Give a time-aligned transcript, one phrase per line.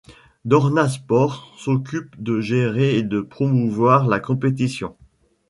[0.45, 4.95] Dorna Sports s’occupe de gérer et de promouvoir la compétition.